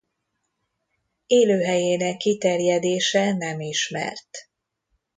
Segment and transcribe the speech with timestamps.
[1.27, 4.49] Élőhelyének kiterjedése nem ismert.